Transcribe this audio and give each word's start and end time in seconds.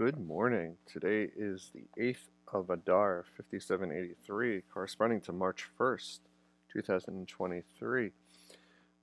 Good 0.00 0.18
morning. 0.18 0.76
Today 0.90 1.28
is 1.36 1.72
the 1.74 1.84
8th 2.02 2.30
of 2.54 2.70
Adar, 2.70 3.26
5783, 3.36 4.62
corresponding 4.72 5.20
to 5.20 5.32
March 5.34 5.66
1st, 5.78 6.20
2023. 6.72 8.10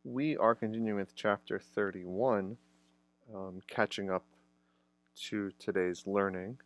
We 0.03 0.37
are 0.37 0.55
continuing 0.55 0.95
with 0.95 1.15
chapter 1.15 1.59
31, 1.59 2.57
um, 3.31 3.61
catching 3.67 4.09
up 4.09 4.25
to 5.29 5.51
today's 5.59 6.07
learning. 6.07 6.57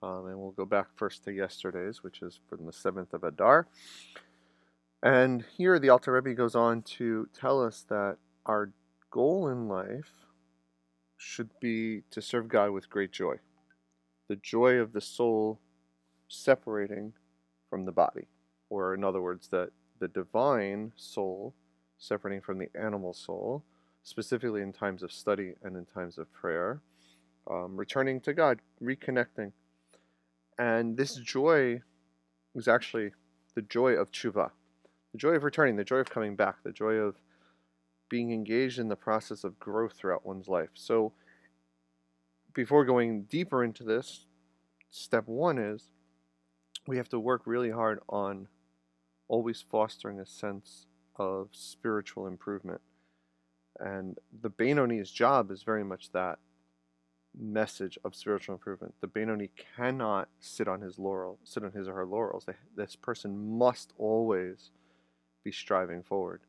Um, 0.00 0.26
and 0.26 0.38
we'll 0.38 0.52
go 0.52 0.64
back 0.64 0.86
first 0.94 1.24
to 1.24 1.32
yesterday's, 1.32 2.04
which 2.04 2.22
is 2.22 2.38
from 2.48 2.64
the 2.64 2.70
7th 2.70 3.12
of 3.12 3.24
Adar. 3.24 3.66
And 5.02 5.44
here 5.56 5.80
the 5.80 5.88
Alter 5.88 6.12
Rebbe 6.12 6.34
goes 6.34 6.54
on 6.54 6.82
to 6.82 7.28
tell 7.34 7.60
us 7.60 7.84
that 7.88 8.18
our 8.46 8.70
goal 9.10 9.48
in 9.48 9.66
life 9.66 10.28
should 11.16 11.50
be 11.58 12.02
to 12.12 12.22
serve 12.22 12.46
God 12.46 12.70
with 12.70 12.88
great 12.88 13.10
joy. 13.10 13.38
The 14.32 14.36
joy 14.36 14.76
of 14.76 14.94
the 14.94 15.00
soul 15.02 15.60
separating 16.26 17.12
from 17.68 17.84
the 17.84 17.92
body. 17.92 18.28
Or, 18.70 18.94
in 18.94 19.04
other 19.04 19.20
words, 19.20 19.48
that 19.48 19.72
the 19.98 20.08
divine 20.08 20.92
soul 20.96 21.52
separating 21.98 22.40
from 22.40 22.56
the 22.56 22.70
animal 22.74 23.12
soul, 23.12 23.62
specifically 24.02 24.62
in 24.62 24.72
times 24.72 25.02
of 25.02 25.12
study 25.12 25.52
and 25.62 25.76
in 25.76 25.84
times 25.84 26.16
of 26.16 26.32
prayer, 26.32 26.80
um, 27.50 27.76
returning 27.76 28.22
to 28.22 28.32
God, 28.32 28.60
reconnecting. 28.82 29.52
And 30.58 30.96
this 30.96 31.16
joy 31.16 31.82
is 32.54 32.68
actually 32.68 33.10
the 33.54 33.60
joy 33.60 33.96
of 33.96 34.10
tshuva, 34.12 34.50
the 35.12 35.18
joy 35.18 35.32
of 35.32 35.44
returning, 35.44 35.76
the 35.76 35.84
joy 35.84 35.98
of 35.98 36.08
coming 36.08 36.36
back, 36.36 36.62
the 36.64 36.72
joy 36.72 36.94
of 36.94 37.16
being 38.08 38.32
engaged 38.32 38.78
in 38.78 38.88
the 38.88 38.96
process 38.96 39.44
of 39.44 39.60
growth 39.60 39.92
throughout 39.92 40.24
one's 40.24 40.48
life. 40.48 40.70
So, 40.72 41.12
before 42.54 42.84
going 42.84 43.22
deeper 43.24 43.64
into 43.64 43.84
this, 43.84 44.26
step 44.90 45.26
one 45.26 45.58
is 45.58 45.90
we 46.86 46.96
have 46.96 47.08
to 47.10 47.18
work 47.18 47.42
really 47.46 47.70
hard 47.70 48.00
on 48.08 48.48
always 49.28 49.64
fostering 49.70 50.20
a 50.20 50.26
sense 50.26 50.86
of 51.16 51.48
spiritual 51.52 52.26
improvement. 52.26 52.80
And 53.78 54.18
the 54.42 54.50
Benoni's 54.50 55.10
job 55.10 55.50
is 55.50 55.62
very 55.62 55.84
much 55.84 56.12
that 56.12 56.38
message 57.38 57.98
of 58.04 58.14
spiritual 58.14 58.54
improvement. 58.54 58.94
The 59.00 59.06
Benoni 59.06 59.50
cannot 59.76 60.28
sit 60.40 60.68
on 60.68 60.82
his 60.82 60.98
laurel, 60.98 61.38
sit 61.44 61.64
on 61.64 61.72
his 61.72 61.88
or 61.88 61.94
her 61.94 62.06
laurels. 62.06 62.46
This 62.76 62.96
person 62.96 63.56
must 63.56 63.92
always 63.96 64.70
be 65.42 65.52
striving 65.52 66.02
forward. 66.02 66.42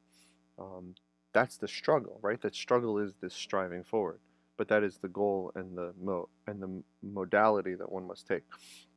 Um, 0.60 0.96
that's 1.34 1.58
the 1.58 1.68
struggle, 1.68 2.20
right? 2.22 2.42
That 2.42 2.56
struggle 2.56 3.00
is 3.00 3.14
this 3.22 3.34
striving 3.34 3.84
forward, 3.84 4.20
but 4.58 4.68
that 4.68 4.84
is 4.84 4.98
the 4.98 5.08
goal 5.08 5.52
and 5.56 5.78
the 5.78 5.94
mo 6.02 6.30
and 6.48 6.62
the 6.62 6.84
modality 7.02 7.76
that 7.76 7.92
one 7.92 8.08
must 8.08 8.28
take. 8.28 8.44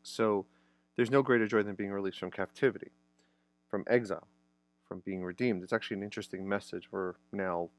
So 0.02 0.46
there's 0.96 1.10
no 1.10 1.22
greater 1.22 1.46
joy 1.46 1.62
than 1.62 1.74
being 1.74 1.90
released 1.90 2.18
from 2.18 2.30
captivity, 2.30 2.90
from 3.70 3.84
exile, 3.88 4.26
from 4.88 5.02
being 5.04 5.22
redeemed. 5.24 5.62
It's 5.62 5.72
actually 5.72 5.98
an 5.98 6.02
interesting 6.02 6.48
message. 6.48 6.88
We're 6.90 7.14
now 7.32 7.70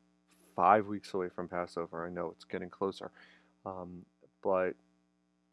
five 0.55 0.87
weeks 0.87 1.13
away 1.13 1.29
from 1.29 1.47
Passover. 1.47 2.05
I 2.05 2.09
know 2.09 2.31
it's 2.35 2.45
getting 2.45 2.69
closer, 2.69 3.11
um, 3.65 4.05
but 4.43 4.73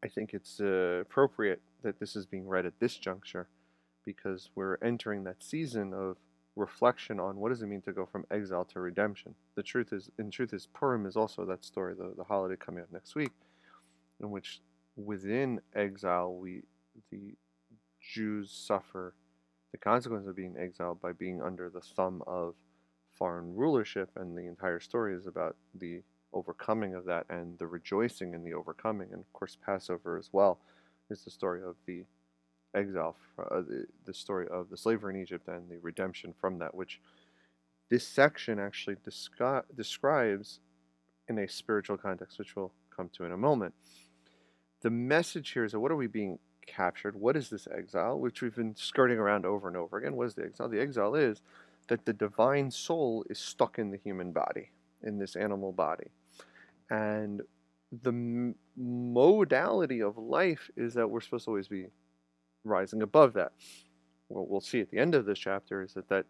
I 0.03 0.09
think 0.09 0.35
it's 0.35 0.61
uh, 0.61 1.01
appropriate 1.03 1.63
that 1.83 1.99
this 1.99 2.17
is 2.17 2.27
being 2.27 2.47
read 2.47 2.67
at 2.67 2.79
this 2.81 2.97
juncture 2.97 3.49
because 4.05 4.51
we're 4.55 4.77
entering 4.83 5.25
that 5.25 5.43
season 5.43 5.95
of 5.95 6.17
reflection 6.57 7.19
on 7.19 7.37
what 7.37 7.49
does 7.49 7.63
it 7.63 7.67
mean 7.67 7.83
to 7.83 7.93
go 7.93 8.07
from 8.07 8.25
exile 8.31 8.65
to 8.65 8.81
redemption. 8.81 9.35
The 9.57 9.63
truth 9.63 9.93
is, 9.93 10.11
in 10.19 10.31
truth, 10.31 10.53
is 10.53 10.69
Purim 10.73 11.07
is 11.07 11.17
also 11.17 11.45
that 11.47 11.65
story, 11.65 11.95
the, 11.95 12.13
the 12.17 12.25
holiday 12.25 12.57
coming 12.57 12.83
up 12.83 12.93
next 12.93 13.15
week, 13.15 13.33
in 14.21 14.31
which 14.31 14.61
within 14.97 15.61
exile 15.75 16.35
we 16.35 16.63
the 17.11 17.35
Jews 18.01 18.51
suffer 18.51 19.15
the 19.73 19.79
consequence 19.79 20.29
of 20.29 20.37
being 20.37 20.55
exiled 20.57 21.01
by 21.01 21.13
being 21.13 21.43
under 21.43 21.69
the 21.69 21.81
thumb 21.81 22.23
of 22.27 22.55
foreign 23.11 23.55
rulership, 23.55 24.11
and 24.17 24.37
the 24.37 24.47
entire 24.47 24.81
story 24.81 25.15
is 25.15 25.27
about 25.27 25.57
the 25.75 26.03
overcoming 26.33 26.95
of 26.95 27.05
that 27.07 27.27
and 27.31 27.59
the 27.59 27.67
rejoicing 27.67 28.35
in 28.35 28.45
the 28.45 28.53
overcoming. 28.55 29.09
And 29.13 29.21
of 29.21 29.33
course, 29.33 29.57
Passover 29.65 30.17
as 30.17 30.31
well 30.33 30.59
is 31.11 31.25
the 31.25 31.31
story 31.31 31.63
of 31.63 31.77
the 31.87 32.05
exile, 32.75 33.17
uh, 33.39 33.61
the, 33.61 33.87
the 34.05 34.15
story 34.15 34.47
of 34.49 34.71
the 34.71 34.77
slavery 34.77 35.15
in 35.15 35.21
Egypt 35.21 35.49
and 35.49 35.69
the 35.69 35.79
redemption 35.79 36.35
from 36.41 36.59
that, 36.59 36.75
which 36.75 37.01
this 37.91 38.07
section 38.07 38.59
actually 38.59 38.97
descri- 38.97 39.65
describes 39.77 40.61
in 41.29 41.39
a 41.39 41.49
spiritual 41.49 41.97
context, 41.97 42.39
which 42.39 42.57
we'll 42.57 42.73
come 42.95 43.09
to 43.11 43.25
in 43.25 43.33
a 43.33 43.37
moment. 43.37 43.75
The 44.83 44.91
message 44.91 45.51
here 45.51 45.65
is 45.65 45.73
that 45.73 45.81
what 45.81 45.93
are 45.93 45.97
we 45.97 46.07
being 46.07 46.39
captured? 46.67 47.17
What 47.17 47.37
is 47.37 47.51
this 47.51 47.67
exile, 47.75 48.19
which 48.19 48.43
we've 48.43 48.55
been 48.55 48.77
skirting 48.77 49.19
around 49.19 49.47
over 49.47 49.69
and 49.69 49.77
over 49.77 49.97
again? 49.97 50.17
What 50.17 50.27
is 50.27 50.35
the 50.35 50.45
exile? 50.45 50.69
The 50.69 50.81
exile 50.81 51.15
is 51.15 51.41
that 51.89 52.05
the 52.05 52.13
divine 52.13 52.71
soul 52.71 53.25
is 53.29 53.39
stuck 53.39 53.79
in 53.79 53.91
the 53.91 53.99
human 53.99 54.33
body, 54.33 54.71
in 55.03 55.19
this 55.19 55.37
animal 55.37 55.73
body. 55.73 56.09
And 56.91 57.43
the 58.03 58.11
m- 58.11 58.55
modality 58.77 60.01
of 60.01 60.19
life 60.19 60.71
is 60.77 60.95
that 60.95 61.09
we're 61.09 61.21
supposed 61.21 61.45
to 61.45 61.51
always 61.51 61.69
be 61.69 61.89
rising 62.65 63.03
above 63.03 63.35
that. 63.35 63.53
What 64.29 64.49
we'll 64.49 64.61
see 64.61 64.81
at 64.81 64.91
the 64.91 64.99
end 64.99 65.15
of 65.15 65.27
this 65.27 65.39
chapter 65.39 65.83
is 65.83 65.95
that 65.95 66.09
that 66.09 66.27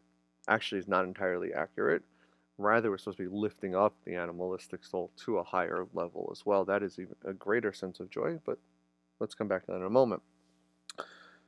actually 0.49 0.81
is 0.81 0.89
not 0.89 1.05
entirely 1.05 1.53
accurate. 1.53 2.03
Rather, 2.59 2.91
we're 2.91 2.99
supposed 2.99 3.17
to 3.19 3.29
be 3.29 3.37
lifting 3.37 3.75
up 3.75 3.95
the 4.05 4.15
animalistic 4.15 4.85
soul 4.85 5.11
to 5.25 5.39
a 5.39 5.45
higher 5.45 5.87
level 5.93 6.29
as 6.31 6.47
well. 6.47 6.65
That 6.65 6.83
is 6.83 6.99
even 6.99 7.17
a 7.25 7.33
greater 7.33 7.73
sense 7.73 7.99
of 7.99 8.11
joy, 8.11 8.39
but 8.45 8.59
let's 9.19 9.35
come 9.35 9.49
back 9.49 9.67
to 9.67 9.73
that 9.73 9.79
in 9.79 9.85
a 9.85 9.91
moment. 9.91 10.23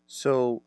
So, 0.06 0.62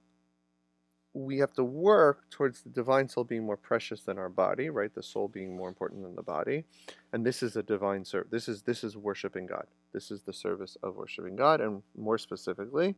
we 1.14 1.40
have 1.40 1.54
to 1.54 1.64
work 1.64 2.30
towards 2.30 2.62
the 2.62 2.70
divine 2.70 3.10
soul 3.10 3.24
being 3.24 3.46
more 3.46 3.58
precious 3.58 4.04
than 4.04 4.18
our 4.18 4.30
body, 4.30 4.70
right? 4.70 4.94
The 4.94 5.04
soul 5.04 5.28
being 5.28 5.56
more 5.56 5.68
important 5.68 6.04
than 6.04 6.16
the 6.16 6.22
body, 6.22 6.66
and 7.12 7.26
this 7.26 7.42
is 7.42 7.56
a 7.56 7.64
divine 7.64 8.06
service. 8.06 8.30
This 8.32 8.48
is 8.48 8.62
this 8.62 8.84
is 8.84 8.96
worshiping 8.96 9.48
God. 9.48 9.66
This 9.92 10.12
is 10.12 10.22
the 10.22 10.34
service 10.34 10.78
of 10.84 10.96
worshiping 10.96 11.36
God, 11.36 11.62
and 11.62 11.82
more 11.98 12.18
specifically, 12.18 12.96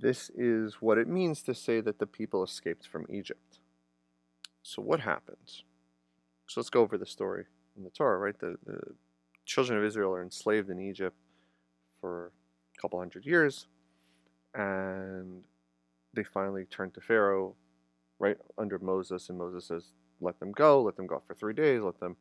this 0.00 0.30
is 0.30 0.76
what 0.80 0.98
it 0.98 1.08
means 1.08 1.42
to 1.42 1.54
say 1.54 1.80
that 1.80 1.98
the 1.98 2.06
people 2.06 2.42
escaped 2.42 2.86
from 2.86 3.06
Egypt. 3.10 3.60
So 4.62 4.82
what 4.82 5.00
happens? 5.00 5.64
So 6.46 6.60
let's 6.60 6.70
go 6.70 6.80
over 6.80 6.98
the 6.98 7.06
story 7.06 7.44
in 7.76 7.84
the 7.84 7.90
Torah, 7.90 8.18
right? 8.18 8.38
The, 8.38 8.56
the 8.64 8.80
children 9.44 9.78
of 9.78 9.84
Israel 9.84 10.12
are 10.12 10.22
enslaved 10.22 10.70
in 10.70 10.80
Egypt 10.80 11.16
for 12.00 12.32
a 12.76 12.80
couple 12.80 12.98
hundred 12.98 13.26
years, 13.26 13.66
and 14.54 15.42
they 16.14 16.24
finally 16.24 16.64
turn 16.64 16.90
to 16.92 17.00
Pharaoh, 17.00 17.54
right 18.18 18.36
under 18.58 18.78
Moses, 18.78 19.28
and 19.28 19.38
Moses 19.38 19.66
says, 19.66 19.92
"Let 20.20 20.40
them 20.40 20.52
go. 20.52 20.82
Let 20.82 20.96
them 20.96 21.06
go 21.06 21.22
for 21.26 21.34
three 21.34 21.54
days. 21.54 21.82
Let 21.82 22.00
them 22.00 22.16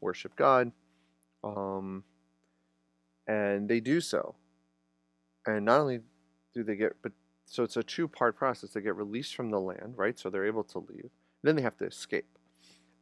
worship 0.00 0.36
God." 0.36 0.72
Um, 1.42 2.04
and 3.26 3.68
they 3.68 3.80
do 3.80 4.00
so. 4.00 4.34
And 5.46 5.64
not 5.64 5.80
only 5.80 6.00
do 6.56 6.64
they 6.64 6.74
get 6.74 6.96
but 7.02 7.12
so 7.44 7.62
it's 7.62 7.76
a 7.76 7.82
two 7.82 8.08
part 8.08 8.36
process. 8.36 8.70
They 8.70 8.80
get 8.80 8.96
released 8.96 9.36
from 9.36 9.50
the 9.50 9.60
land 9.60 9.94
right? 9.96 10.18
So 10.18 10.30
they're 10.30 10.46
able 10.46 10.64
to 10.64 10.78
leave. 10.78 11.10
Then 11.42 11.54
they 11.54 11.62
have 11.62 11.76
to 11.76 11.86
escape. 11.86 12.26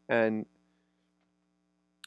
And 0.08 0.44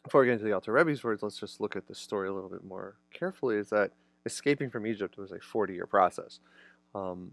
before 0.03 0.21
we 0.21 0.27
get 0.27 0.33
into 0.33 0.45
the 0.45 0.53
Alter 0.53 0.73
Rebbe's 0.73 1.03
words 1.03 1.23
let's 1.23 1.39
just 1.39 1.59
look 1.59 1.75
at 1.75 1.87
the 1.87 1.95
story 1.95 2.27
a 2.27 2.33
little 2.33 2.49
bit 2.49 2.63
more 2.63 2.97
carefully 3.11 3.55
is 3.55 3.69
that 3.69 3.91
escaping 4.25 4.69
from 4.69 4.85
Egypt 4.85 5.17
was 5.17 5.31
a 5.31 5.39
40 5.39 5.73
year 5.73 5.87
process. 5.87 6.39
Um, 6.93 7.31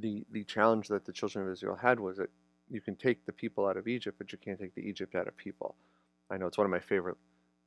the 0.00 0.24
the 0.32 0.44
challenge 0.44 0.88
that 0.88 1.04
the 1.04 1.12
children 1.12 1.46
of 1.46 1.52
Israel 1.52 1.76
had 1.76 2.00
was 2.00 2.16
that 2.16 2.30
you 2.68 2.80
can 2.80 2.96
take 2.96 3.24
the 3.24 3.32
people 3.32 3.66
out 3.66 3.76
of 3.76 3.86
Egypt 3.86 4.18
but 4.18 4.32
you 4.32 4.38
can't 4.38 4.58
take 4.58 4.74
the 4.74 4.82
Egypt 4.82 5.14
out 5.14 5.28
of 5.28 5.36
people. 5.36 5.76
I 6.30 6.36
know 6.36 6.46
it's 6.46 6.58
one 6.58 6.66
of 6.66 6.70
my 6.72 6.80
favorite 6.80 7.16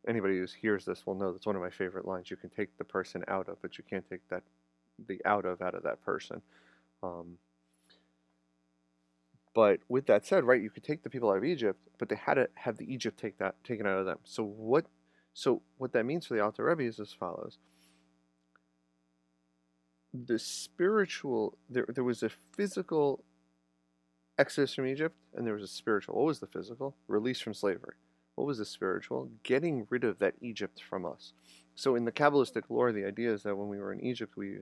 anybody 0.07 0.37
who 0.37 0.47
hears 0.61 0.85
this 0.85 1.05
will 1.05 1.15
know 1.15 1.31
that's 1.31 1.45
one 1.45 1.55
of 1.55 1.61
my 1.61 1.69
favorite 1.69 2.05
lines. 2.05 2.29
You 2.29 2.37
can 2.37 2.49
take 2.49 2.77
the 2.77 2.83
person 2.83 3.23
out 3.27 3.47
of 3.47 3.61
but 3.61 3.77
you 3.77 3.83
can't 3.89 4.07
take 4.09 4.27
that 4.29 4.43
the 5.07 5.21
out 5.25 5.45
of 5.45 5.61
out 5.61 5.75
of 5.75 5.83
that 5.83 6.03
person. 6.03 6.41
Um, 7.01 7.37
but 9.53 9.79
with 9.89 10.05
that 10.07 10.25
said, 10.25 10.43
right, 10.43 10.61
you 10.61 10.69
could 10.69 10.83
take 10.83 11.03
the 11.03 11.09
people 11.09 11.29
out 11.31 11.37
of 11.37 11.43
Egypt, 11.43 11.79
but 11.97 12.09
they 12.09 12.15
had 12.15 12.35
to 12.35 12.49
have 12.55 12.77
the 12.77 12.91
Egypt 12.91 13.19
take 13.19 13.39
that 13.39 13.55
taken 13.63 13.85
out 13.85 13.97
of 13.99 14.05
them. 14.05 14.19
So 14.23 14.43
what? 14.43 14.85
So 15.33 15.61
what 15.77 15.93
that 15.93 16.05
means 16.05 16.25
for 16.25 16.33
the 16.33 16.43
Alter 16.43 16.65
Rebbe 16.65 16.83
is 16.83 16.99
as 16.99 17.13
follows: 17.13 17.57
the 20.13 20.39
spiritual 20.39 21.57
there 21.69 21.85
there 21.87 22.03
was 22.03 22.23
a 22.23 22.29
physical 22.55 23.23
exodus 24.37 24.73
from 24.73 24.87
Egypt, 24.87 25.15
and 25.35 25.45
there 25.45 25.53
was 25.53 25.63
a 25.63 25.67
spiritual. 25.67 26.15
What 26.15 26.25
was 26.25 26.39
the 26.39 26.47
physical? 26.47 26.95
Release 27.07 27.39
from 27.39 27.53
slavery. 27.53 27.95
What 28.39 28.47
was 28.47 28.59
the 28.59 28.63
spiritual? 28.63 29.29
Getting 29.43 29.85
rid 29.89 30.05
of 30.05 30.19
that 30.19 30.33
Egypt 30.39 30.81
from 30.89 31.05
us. 31.05 31.33
So 31.75 31.95
in 31.95 32.05
the 32.05 32.11
Kabbalistic 32.13 32.63
lore, 32.69 32.93
the 32.93 33.03
idea 33.03 33.33
is 33.33 33.43
that 33.43 33.57
when 33.57 33.67
we 33.67 33.79
were 33.79 33.91
in 33.91 33.99
Egypt, 33.99 34.37
we 34.37 34.59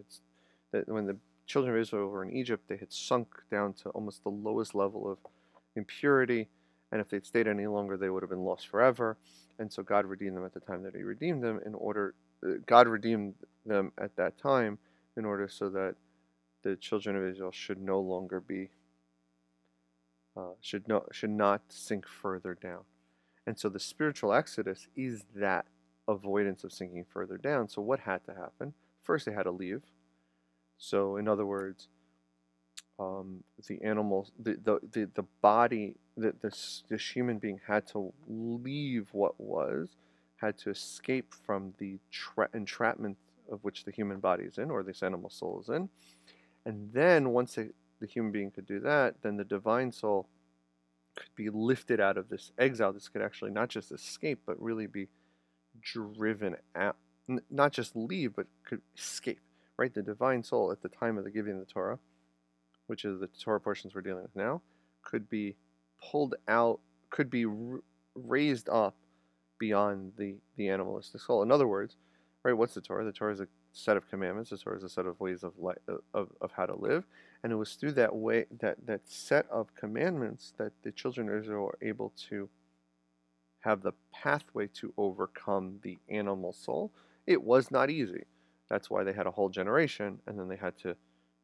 that 0.71 0.89
when 0.89 1.06
the 1.06 1.15
children 1.45 1.75
of 1.75 1.79
Israel 1.79 2.07
were 2.07 2.24
in 2.24 2.35
Egypt, 2.35 2.63
they 2.68 2.77
had 2.77 2.91
sunk 2.91 3.27
down 3.51 3.74
to 3.74 3.89
almost 3.89 4.24
the 4.24 4.31
lowest 4.31 4.74
level 4.74 5.07
of 5.12 5.19
impurity, 5.75 6.47
and 6.91 7.00
if 7.00 7.07
they'd 7.07 7.27
stayed 7.27 7.47
any 7.47 7.68
longer, 7.68 7.97
they 7.97 8.09
would 8.09 8.24
have 8.24 8.31
been 8.31 8.44
lost 8.44 8.68
forever. 8.68 9.15
And 9.59 9.71
so 9.71 9.83
God 9.83 10.07
redeemed 10.07 10.35
them 10.35 10.45
at 10.45 10.56
the 10.56 10.59
time 10.59 10.81
that 10.81 10.95
He 10.95 11.03
redeemed 11.03 11.44
them. 11.44 11.62
In 11.63 11.75
order, 11.75 12.15
uh, 12.44 12.53
God 12.65 12.88
redeemed 12.88 13.35
them 13.63 13.91
at 14.00 14.15
that 14.15 14.39
time 14.39 14.80
in 15.18 15.23
order 15.23 15.47
so 15.47 15.69
that 15.69 15.94
the 16.63 16.75
children 16.77 17.15
of 17.15 17.23
Israel 17.27 17.51
should 17.51 17.80
no 17.80 18.00
longer 18.00 18.39
be 18.39 18.69
uh, 20.35 20.53
should 20.62 20.88
no 20.88 21.06
should 21.12 21.30
not 21.30 21.62
sink 21.69 22.07
further 22.07 22.57
down. 22.59 22.81
And 23.47 23.57
so 23.57 23.69
the 23.69 23.79
spiritual 23.79 24.33
exodus 24.33 24.88
is 24.95 25.23
that 25.35 25.65
avoidance 26.07 26.63
of 26.65 26.73
sinking 26.73 27.05
further 27.09 27.38
down. 27.38 27.69
So 27.69 27.81
what 27.81 28.01
had 28.01 28.23
to 28.25 28.33
happen? 28.33 28.73
First, 29.03 29.25
they 29.25 29.31
had 29.31 29.44
to 29.44 29.51
leave. 29.51 29.83
So 30.77 31.15
in 31.15 31.27
other 31.29 31.45
words, 31.45 31.88
um, 32.99 33.44
the 33.67 33.81
animal, 33.81 34.27
the, 34.38 34.57
the, 34.63 34.79
the, 34.91 35.09
the 35.15 35.25
body, 35.41 35.95
the, 36.17 36.33
this, 36.41 36.83
this 36.89 37.09
human 37.09 37.38
being 37.39 37.59
had 37.65 37.88
to 37.88 38.13
leave 38.27 39.07
what 39.13 39.39
was, 39.39 39.95
had 40.35 40.57
to 40.59 40.69
escape 40.69 41.33
from 41.45 41.73
the 41.77 41.99
tra- 42.11 42.49
entrapment 42.53 43.17
of 43.49 43.63
which 43.63 43.85
the 43.85 43.91
human 43.91 44.19
body 44.19 44.44
is 44.44 44.57
in, 44.57 44.69
or 44.69 44.83
this 44.83 45.01
animal 45.03 45.29
soul 45.29 45.61
is 45.61 45.69
in. 45.69 45.88
And 46.65 46.91
then 46.91 47.29
once 47.29 47.55
they, 47.55 47.69
the 48.01 48.07
human 48.07 48.31
being 48.31 48.51
could 48.51 48.65
do 48.65 48.81
that, 48.81 49.15
then 49.21 49.38
the 49.38 49.45
divine 49.45 49.91
soul 49.91 50.27
could 51.18 51.36
be 51.36 51.50
lifted 51.50 52.00
out 52.00 52.18
of 52.18 52.30
this 52.30 52.52
exile. 52.58 52.94
This 52.94 53.10
could 53.10 53.22
actually 53.22 53.52
not 53.52 53.69
just 53.69 53.92
escape, 53.92 54.40
but 54.46 54.62
really 54.62 54.88
be 54.88 55.08
driven 55.81 56.56
out. 56.75 56.96
N- 57.28 57.42
not 57.50 57.74
just 57.74 57.96
leave, 57.96 58.36
but 58.36 58.48
could 58.64 58.81
escape. 58.96 59.42
Right? 59.78 59.94
The 59.94 60.02
divine 60.02 60.44
soul 60.44 60.72
at 60.72 60.81
the 60.81 60.90
time 60.90 61.18
of 61.18 61.24
the 61.24 61.31
giving 61.31 61.54
of 61.54 61.60
the 61.60 61.66
Torah, 61.66 62.00
which 62.86 63.04
is 63.04 63.19
the 63.19 63.28
Torah 63.28 63.60
portions 63.60 63.94
we're 63.94 64.02
dealing 64.02 64.24
with 64.24 64.36
now, 64.36 64.62
could 65.04 65.30
be 65.30 65.56
pulled 66.02 66.36
out, 66.48 66.80
could 67.10 67.30
be 67.30 67.46
r- 67.46 67.81
raised 68.16 68.69
up 68.69 68.96
beyond 69.60 70.14
the, 70.18 70.36
the 70.56 70.69
animalistic 70.69 71.22
soul. 71.22 71.44
In 71.44 71.52
other 71.52 71.68
words, 71.68 71.96
right, 72.44 72.54
what's 72.54 72.74
the 72.75 72.81
Torah? 72.81 73.06
The 73.06 73.12
Torah 73.12 73.34
is 73.34 73.40
a 73.40 73.48
set 73.77 73.97
of 73.97 74.09
commandments. 74.09 74.51
as 74.51 74.62
far 74.62 74.75
as 74.75 74.83
a 74.83 74.89
set 74.89 75.06
of 75.06 75.19
ways 75.19 75.44
of, 75.44 75.53
li- 75.57 75.74
uh, 75.88 75.97
of, 76.13 76.29
of 76.41 76.51
how 76.51 76.65
to 76.65 76.75
live. 76.75 77.06
And 77.44 77.51
it 77.51 77.56
was 77.56 77.75
through 77.75 77.94
that 77.94 78.15
way, 78.15 78.45
that, 78.59 78.77
that 78.85 79.01
set 79.06 79.45
of 79.50 79.74
commandments 79.75 80.53
that 80.57 80.71
the 80.83 80.91
children 80.91 81.29
of 81.29 81.35
Israel 81.35 81.63
were 81.63 81.77
able 81.81 82.12
to 82.29 82.50
have 83.59 83.81
the 83.81 83.94
pathway 84.13 84.68
to 84.68 84.94
overcome 84.97 85.79
the 85.83 85.97
animal 86.09 86.53
soul. 86.53 86.91
It 87.25 87.41
was 87.41 87.69
not 87.69 87.89
easy. 87.89 88.24
That's 88.69 88.89
why 88.89 89.03
they 89.03 89.13
had 89.13 89.27
a 89.27 89.31
whole 89.31 89.50
generation, 89.50 90.19
and 90.27 90.39
then 90.39 90.47
they 90.47 90.56
had 90.56 90.77
to, 90.80 90.95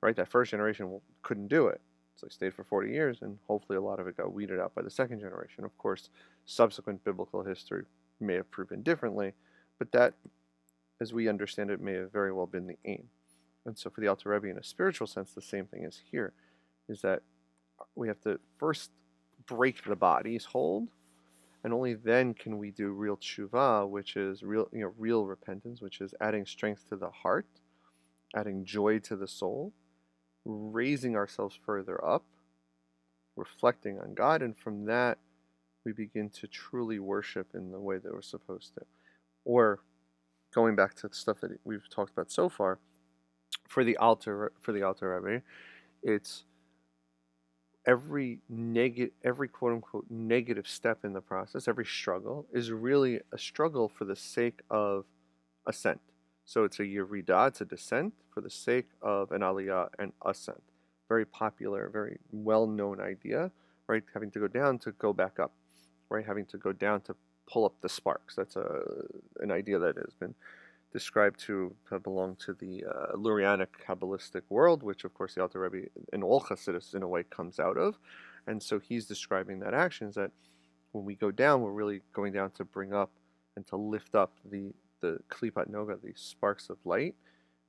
right? 0.01 0.15
That 0.15 0.29
first 0.29 0.51
generation 0.51 1.00
couldn't 1.21 1.47
do 1.47 1.68
it. 1.68 1.81
So 2.15 2.27
they 2.27 2.31
stayed 2.31 2.53
for 2.53 2.63
40 2.63 2.91
years, 2.91 3.19
and 3.21 3.38
hopefully 3.47 3.77
a 3.77 3.81
lot 3.81 4.00
of 4.00 4.07
it 4.07 4.18
got 4.18 4.33
weeded 4.33 4.59
out 4.59 4.75
by 4.75 4.81
the 4.81 4.89
second 4.89 5.19
generation. 5.19 5.63
Of 5.63 5.77
course, 5.77 6.09
subsequent 6.45 7.03
biblical 7.03 7.44
history 7.44 7.83
may 8.19 8.36
have 8.36 8.50
proven 8.51 8.83
differently, 8.83 9.33
but 9.79 9.91
that, 9.91 10.13
as 11.01 11.13
we 11.13 11.28
understand 11.28 11.69
it, 11.69 11.81
may 11.81 11.94
have 11.94 12.12
very 12.12 12.31
well 12.31 12.45
been 12.45 12.68
the 12.68 12.78
aim. 12.86 13.10
And 13.66 13.78
so 13.78 13.90
for 13.90 14.01
the 14.01 14.07
Alter 14.07 14.30
Rebbe, 14.30 14.48
in 14.48 14.57
a 14.57 14.63
spiritual 14.63 15.07
sense, 15.07 15.34
the 15.34 15.42
same 15.42 15.66
thing 15.66 15.84
is 15.84 16.01
here, 16.12 16.34
is 16.90 17.01
that 17.01 17.22
we 17.95 18.07
have 18.07 18.22
to 18.22 18.40
first 18.57 18.92
break 19.45 19.84
the 19.84 19.95
body's 19.95 20.45
hold, 20.45 20.90
and 21.63 21.74
only 21.74 21.94
then 21.94 22.34
can 22.34 22.57
we 22.57 22.72
do 22.72 22.92
real 22.92 23.18
tshuva, 23.18 23.90
which 23.90 24.16
is 24.18 24.44
real, 24.44 24.68
you 24.74 24.81
know, 24.81 24.94
real 24.98 25.25
repentance, 25.25 25.81
which 25.81 26.01
is 26.01 26.13
adding 26.19 26.45
strength 26.45 26.88
to 26.90 26.96
the 26.96 27.10
heart, 27.10 27.48
adding 28.36 28.66
joy 28.66 29.00
to 29.00 29.16
the 29.16 29.28
soul, 29.28 29.74
raising 30.46 31.16
ourselves 31.16 31.57
further 31.66 32.04
up, 32.06 32.25
reflecting 33.36 33.98
on 34.00 34.13
God, 34.13 34.42
and 34.42 34.57
from 34.57 34.86
that 34.86 35.18
we 35.86 35.94
begin 35.94 36.30
to 36.30 36.48
truly 36.48 37.00
worship 37.00 37.48
in 37.54 37.72
the 37.72 37.80
way 37.80 37.98
that 37.98 38.13
we're 38.13 38.22
supposed 38.22 38.74
to. 38.75 38.81
Or 39.46 39.80
going 40.53 40.75
back 40.75 40.95
to 40.95 41.07
the 41.07 41.15
stuff 41.15 41.41
that 41.41 41.51
we've 41.63 41.89
talked 41.89 42.11
about 42.11 42.31
so 42.31 42.50
far, 42.50 42.79
for 43.67 43.83
the 43.83 43.97
Alter 43.97 44.51
for 44.61 44.71
the 44.71 44.83
Alter 44.83 45.19
Rebbe, 45.19 45.41
it's 46.01 46.45
every 47.85 48.39
negative, 48.50 49.13
every 49.23 49.47
quote 49.47 49.73
unquote 49.73 50.05
negative 50.09 50.67
step 50.67 51.03
in 51.03 51.13
the 51.13 51.21
process, 51.21 51.67
every 51.67 51.85
struggle 51.85 52.45
is 52.53 52.71
really 52.71 53.19
a 53.31 53.38
struggle 53.38 53.89
for 53.89 54.05
the 54.05 54.15
sake 54.15 54.61
of 54.69 55.05
ascent. 55.67 56.00
So 56.45 56.63
it's 56.65 56.79
a 56.79 56.83
yirida, 56.83 57.47
it's 57.47 57.61
a 57.61 57.65
descent 57.65 58.13
for 58.33 58.41
the 58.41 58.50
sake 58.50 58.89
of 59.01 59.31
an 59.31 59.41
aliyah 59.41 59.88
and 60.00 60.11
ascent. 60.25 60.61
Very 61.07 61.25
popular, 61.25 61.89
very 61.89 62.19
well 62.31 62.67
known 62.67 63.00
idea, 63.00 63.51
right? 63.88 64.03
Having 64.13 64.31
to 64.31 64.39
go 64.39 64.47
down 64.47 64.79
to 64.79 64.91
go 64.94 65.13
back 65.13 65.39
up, 65.39 65.53
right? 66.09 66.25
Having 66.25 66.45
to 66.47 66.57
go 66.57 66.71
down 66.73 67.01
to 67.01 67.15
pull 67.51 67.66
up 67.66 67.75
the 67.81 67.90
sparks. 67.90 68.36
That's 68.36 68.56
a 68.56 68.81
an 69.40 69.51
idea 69.51 69.80
that 69.80 69.98
has 69.98 70.13
been 70.19 70.36
described 70.92 71.40
to 71.40 71.75
belong 72.04 72.36
to 72.36 72.54
the 72.54 72.86
uh, 72.86 73.16
Lurianic 73.16 73.68
Kabbalistic 73.86 74.44
world, 74.50 74.84
which 74.84 75.04
of 75.04 75.13
course 75.13 75.34
the 75.34 75.42
Alter 75.42 75.60
Rebbe 75.60 75.88
in 76.13 76.22
all 76.22 76.42
Hasidus 76.42 76.94
in 76.94 77.01
a 77.01 77.07
way 77.07 77.24
comes 77.24 77.60
out 77.60 77.78
of. 77.78 77.98
And 78.45 78.62
so 78.62 78.80
he's 78.80 79.06
describing 79.07 79.60
that 79.60 79.74
action 79.74 80.07
is 80.07 80.16
that 80.16 80.31
when 80.92 81.04
we 81.06 81.16
go 81.16 81.31
down, 81.31 81.62
we're 81.62 81.72
really 81.72 82.01
going 82.13 82.34
down 82.34 82.51
to 82.51 82.63
bring 82.63 82.94
up 82.94 83.12
and 83.56 83.66
to 83.68 83.75
lift 83.75 84.16
up 84.16 84.34
the, 84.50 84.72
the 85.01 85.18
Klipat 85.30 85.69
Noga, 85.69 86.00
the 86.01 86.13
sparks 86.16 86.69
of 86.69 86.78
light, 86.86 87.16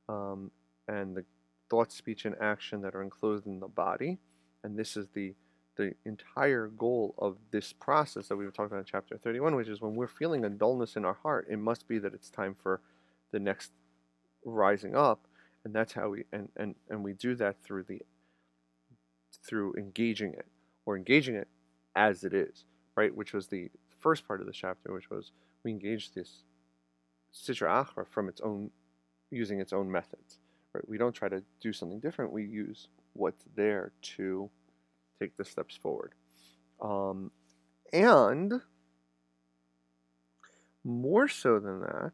um, 0.09 0.51
and 0.89 1.17
the 1.17 1.25
thought, 1.71 1.93
speech, 1.93 2.27
and 2.27 2.37
action 2.41 2.83
that 2.83 2.95
are 2.95 3.03
enclosed 3.03 3.47
in 3.47 3.61
the 3.61 3.69
body. 3.69 4.19
And 4.63 4.79
this 4.79 4.97
is 4.97 5.09
the 5.15 5.35
the 5.77 5.95
entire 6.05 6.69
goal 6.69 7.15
of 7.19 7.37
this 7.51 7.73
process 7.73 8.29
that 8.29 8.37
we 8.37 8.45
were 8.45 8.51
talking 8.51 8.73
about 8.73 8.81
in 8.81 8.85
chapter 8.85 9.17
31, 9.17 9.57
which 9.57 9.69
is 9.69 9.81
when 9.81 9.95
we're 9.95 10.07
feeling 10.07 10.45
a 10.45 10.51
dullness 10.51 10.97
in 10.97 11.05
our 11.05 11.15
heart, 11.23 11.47
it 11.51 11.59
must 11.59 11.89
be 11.89 11.99
that 11.99 12.15
it's 12.15 12.31
time 12.31 12.55
for 12.55 12.81
the 13.33 13.41
next 13.41 13.73
rising 14.45 14.95
up. 14.95 15.27
And 15.65 15.75
that's 15.75 15.95
how 15.95 16.11
we 16.11 16.25
and, 16.33 16.51
and 16.57 16.75
and 16.91 17.03
we 17.03 17.15
do 17.15 17.35
that 17.37 17.57
through 17.65 17.85
the 17.85 18.03
through 19.47 19.75
engaging 19.77 20.35
it 20.35 20.47
or 20.85 20.97
engaging 20.97 21.35
it 21.35 21.49
as 21.97 22.23
it 22.25 22.35
is 22.35 22.65
right? 22.97 23.15
Which 23.15 23.33
was 23.33 23.49
the 23.49 23.71
first 24.01 24.27
part 24.27 24.41
of 24.41 24.47
the 24.47 24.53
chapter 24.53 24.93
which 24.93 25.11
was 25.11 25.33
we 25.63 25.71
engage 25.71 26.13
this 26.13 26.45
sitra 27.33 27.87
achra 27.87 28.07
from 28.07 28.29
its 28.29 28.41
own 28.43 28.71
using 29.31 29.61
its 29.61 29.73
own 29.73 29.91
methods 29.91 30.39
right? 30.75 30.87
We 30.89 30.99
don't 30.99 31.15
try 31.15 31.29
to 31.29 31.43
do 31.61 31.73
something 31.73 32.01
different. 32.01 32.33
We 32.33 32.45
use 32.45 32.89
what's 33.15 33.45
there 33.57 33.93
to 34.03 34.51
take 35.21 35.37
the 35.37 35.45
steps 35.45 35.77
forward 35.77 36.13
um, 36.81 37.31
and 37.93 38.61
more 40.85 41.29
so 41.29 41.59
than 41.59 41.81
that 41.81 42.13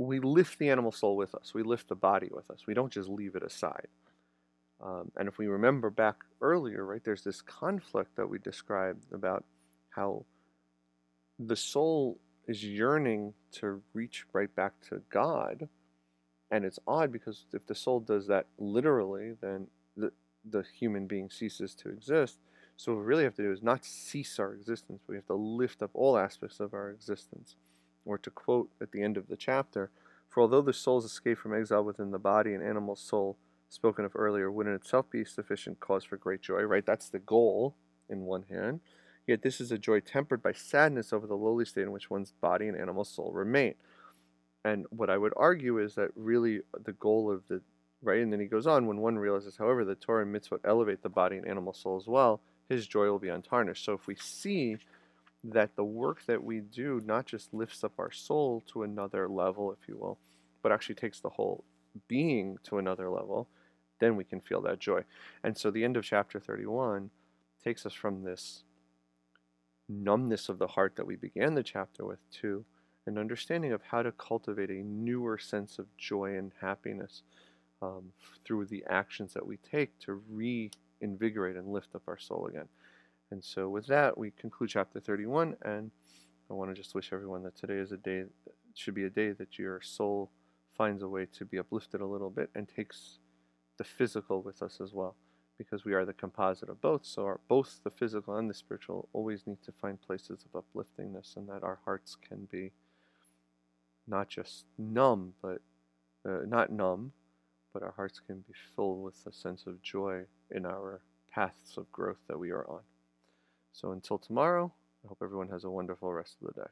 we 0.00 0.18
lift 0.18 0.58
the 0.58 0.70
animal 0.70 0.92
soul 0.92 1.14
with 1.14 1.34
us. 1.34 1.52
We 1.52 1.62
lift 1.62 1.88
the 1.88 1.94
body 1.94 2.30
with 2.32 2.50
us. 2.50 2.66
We 2.66 2.72
don't 2.72 2.90
just 2.90 3.08
leave 3.08 3.34
it 3.34 3.42
aside. 3.42 3.88
Um, 4.82 5.12
and 5.18 5.28
if 5.28 5.36
we 5.36 5.46
remember 5.46 5.90
back 5.90 6.16
earlier, 6.40 6.86
right, 6.86 7.04
there's 7.04 7.22
this 7.22 7.42
conflict 7.42 8.16
that 8.16 8.26
we 8.26 8.38
described 8.38 9.12
about 9.12 9.44
how 9.90 10.24
the 11.38 11.54
soul 11.54 12.18
is 12.48 12.64
yearning 12.64 13.34
to 13.52 13.82
reach 13.92 14.24
right 14.32 14.54
back 14.56 14.72
to 14.88 15.02
God. 15.10 15.68
And 16.50 16.64
it's 16.64 16.78
odd 16.86 17.12
because 17.12 17.44
if 17.52 17.66
the 17.66 17.74
soul 17.74 18.00
does 18.00 18.26
that 18.28 18.46
literally, 18.58 19.34
then 19.42 19.66
the, 19.98 20.12
the 20.60 20.68
human 20.78 21.06
being 21.06 21.30
ceases 21.30 21.74
to 21.76 21.88
exist. 21.88 22.38
So 22.76 22.92
what 22.92 23.00
we 23.00 23.06
really 23.06 23.24
have 23.24 23.34
to 23.36 23.42
do 23.42 23.52
is 23.52 23.62
not 23.62 23.84
cease 23.84 24.38
our 24.38 24.54
existence, 24.54 25.02
we 25.06 25.16
have 25.16 25.26
to 25.26 25.34
lift 25.34 25.82
up 25.82 25.90
all 25.94 26.16
aspects 26.16 26.60
of 26.60 26.74
our 26.74 26.90
existence 26.90 27.56
or 28.04 28.18
to 28.18 28.30
quote 28.30 28.70
at 28.80 28.92
the 28.92 29.02
end 29.02 29.16
of 29.16 29.28
the 29.28 29.36
chapter, 29.36 29.90
For 30.28 30.40
although 30.40 30.62
the 30.62 30.72
soul's 30.72 31.04
escape 31.04 31.38
from 31.38 31.54
exile 31.54 31.84
within 31.84 32.10
the 32.10 32.18
body 32.18 32.54
and 32.54 32.62
animal 32.62 32.96
soul 32.96 33.36
spoken 33.68 34.04
of 34.04 34.12
earlier 34.14 34.50
would 34.50 34.66
in 34.66 34.74
itself 34.74 35.10
be 35.10 35.24
sufficient 35.24 35.80
cause 35.80 36.04
for 36.04 36.16
great 36.16 36.42
joy, 36.42 36.62
right? 36.62 36.84
That's 36.84 37.08
the 37.08 37.18
goal 37.18 37.76
in 38.08 38.22
one 38.22 38.44
hand. 38.50 38.80
Yet 39.26 39.42
this 39.42 39.60
is 39.60 39.70
a 39.70 39.78
joy 39.78 40.00
tempered 40.00 40.42
by 40.42 40.52
sadness 40.52 41.12
over 41.12 41.26
the 41.26 41.36
lowly 41.36 41.64
state 41.64 41.82
in 41.82 41.92
which 41.92 42.10
one's 42.10 42.32
body 42.32 42.66
and 42.66 42.76
animal 42.76 43.04
soul 43.04 43.30
remain. 43.32 43.74
And 44.64 44.86
what 44.90 45.08
I 45.08 45.18
would 45.18 45.32
argue 45.36 45.78
is 45.78 45.94
that 45.94 46.10
really 46.16 46.60
the 46.84 46.92
goal 46.92 47.30
of 47.30 47.42
the 47.48 47.62
right, 48.02 48.20
and 48.20 48.32
then 48.32 48.40
he 48.40 48.46
goes 48.46 48.66
on, 48.66 48.86
when 48.86 49.00
one 49.00 49.18
realizes, 49.18 49.56
however, 49.56 49.84
the 49.84 49.94
Torah 49.94 50.24
and 50.24 50.34
mitzvot 50.34 50.60
elevate 50.64 51.02
the 51.02 51.08
body 51.08 51.36
and 51.36 51.46
animal 51.46 51.72
soul 51.72 51.96
as 51.96 52.06
well, 52.06 52.40
his 52.68 52.86
joy 52.86 53.06
will 53.06 53.18
be 53.18 53.28
untarnished. 53.28 53.84
So 53.84 53.92
if 53.92 54.06
we 54.06 54.14
see 54.16 54.76
that 55.44 55.74
the 55.76 55.84
work 55.84 56.24
that 56.26 56.42
we 56.42 56.60
do 56.60 57.00
not 57.04 57.26
just 57.26 57.52
lifts 57.52 57.82
up 57.82 57.92
our 57.98 58.10
soul 58.10 58.62
to 58.72 58.82
another 58.82 59.28
level, 59.28 59.72
if 59.72 59.88
you 59.88 59.96
will, 59.96 60.18
but 60.62 60.72
actually 60.72 60.94
takes 60.94 61.20
the 61.20 61.30
whole 61.30 61.64
being 62.08 62.58
to 62.64 62.78
another 62.78 63.10
level, 63.10 63.48
then 63.98 64.16
we 64.16 64.24
can 64.24 64.40
feel 64.40 64.62
that 64.62 64.78
joy. 64.78 65.02
And 65.42 65.56
so 65.56 65.70
the 65.70 65.84
end 65.84 65.96
of 65.96 66.04
chapter 66.04 66.38
31 66.38 67.10
takes 67.62 67.84
us 67.84 67.92
from 67.92 68.22
this 68.22 68.64
numbness 69.88 70.48
of 70.48 70.58
the 70.58 70.68
heart 70.68 70.96
that 70.96 71.06
we 71.06 71.16
began 71.16 71.54
the 71.54 71.62
chapter 71.62 72.04
with 72.04 72.18
to 72.30 72.64
an 73.06 73.18
understanding 73.18 73.72
of 73.72 73.82
how 73.90 74.02
to 74.02 74.12
cultivate 74.12 74.70
a 74.70 74.84
newer 74.84 75.36
sense 75.38 75.78
of 75.78 75.96
joy 75.96 76.36
and 76.36 76.52
happiness 76.60 77.22
um, 77.82 78.12
through 78.44 78.66
the 78.66 78.84
actions 78.88 79.32
that 79.34 79.46
we 79.46 79.56
take 79.58 79.98
to 80.00 80.20
reinvigorate 80.30 81.56
and 81.56 81.72
lift 81.72 81.94
up 81.94 82.02
our 82.06 82.18
soul 82.18 82.46
again. 82.46 82.68
And 83.30 83.42
so 83.42 83.68
with 83.68 83.86
that, 83.86 84.18
we 84.18 84.32
conclude 84.32 84.70
chapter 84.70 85.00
31, 85.00 85.56
and 85.62 85.90
I 86.50 86.54
want 86.54 86.70
to 86.70 86.80
just 86.80 86.94
wish 86.94 87.12
everyone 87.12 87.42
that 87.44 87.56
today 87.56 87.74
is 87.74 87.92
a 87.92 87.96
day 87.96 88.24
should 88.74 88.94
be 88.94 89.04
a 89.04 89.10
day 89.10 89.32
that 89.32 89.58
your 89.58 89.80
soul 89.80 90.30
finds 90.76 91.02
a 91.02 91.08
way 91.08 91.26
to 91.26 91.44
be 91.44 91.58
uplifted 91.58 92.00
a 92.00 92.06
little 92.06 92.30
bit 92.30 92.50
and 92.54 92.68
takes 92.68 93.18
the 93.78 93.84
physical 93.84 94.42
with 94.42 94.62
us 94.62 94.80
as 94.80 94.92
well 94.92 95.16
because 95.58 95.84
we 95.84 95.92
are 95.92 96.06
the 96.06 96.12
composite 96.14 96.70
of 96.70 96.80
both. 96.80 97.04
So 97.04 97.24
our, 97.24 97.40
both 97.46 97.80
the 97.84 97.90
physical 97.90 98.36
and 98.36 98.48
the 98.48 98.54
spiritual 98.54 99.08
always 99.12 99.46
need 99.46 99.62
to 99.64 99.72
find 99.72 100.00
places 100.00 100.46
of 100.46 100.64
upliftingness, 100.64 101.36
and 101.36 101.46
that 101.50 101.62
our 101.62 101.80
hearts 101.84 102.16
can 102.16 102.48
be 102.50 102.72
not 104.08 104.28
just 104.28 104.64
numb, 104.78 105.34
but 105.42 105.60
uh, 106.26 106.46
not 106.46 106.72
numb, 106.72 107.12
but 107.72 107.82
our 107.82 107.92
hearts 107.92 108.20
can 108.20 108.40
be 108.40 108.54
filled 108.74 109.02
with 109.02 109.16
a 109.26 109.32
sense 109.32 109.66
of 109.66 109.82
joy 109.82 110.24
in 110.50 110.66
our 110.66 111.00
paths 111.30 111.76
of 111.76 111.90
growth 111.92 112.18
that 112.28 112.38
we 112.38 112.50
are 112.50 112.68
on. 112.68 112.82
So 113.72 113.92
until 113.92 114.18
tomorrow, 114.18 114.72
I 115.04 115.08
hope 115.08 115.18
everyone 115.22 115.48
has 115.48 115.64
a 115.64 115.70
wonderful 115.70 116.12
rest 116.12 116.36
of 116.40 116.48
the 116.54 116.62
day. 116.62 116.70